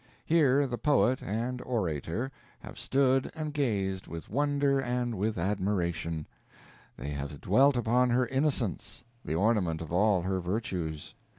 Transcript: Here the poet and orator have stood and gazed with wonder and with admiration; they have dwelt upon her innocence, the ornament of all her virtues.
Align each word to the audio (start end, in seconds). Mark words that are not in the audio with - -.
Here 0.25 0.65
the 0.65 0.79
poet 0.79 1.21
and 1.21 1.61
orator 1.61 2.31
have 2.61 2.79
stood 2.79 3.29
and 3.35 3.53
gazed 3.53 4.07
with 4.07 4.31
wonder 4.31 4.79
and 4.79 5.13
with 5.13 5.37
admiration; 5.37 6.25
they 6.97 7.09
have 7.09 7.39
dwelt 7.39 7.77
upon 7.77 8.09
her 8.09 8.25
innocence, 8.25 9.03
the 9.23 9.35
ornament 9.35 9.79
of 9.79 9.91
all 9.91 10.23
her 10.23 10.39
virtues. 10.39 11.13